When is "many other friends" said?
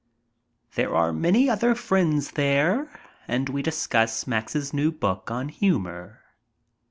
1.13-2.31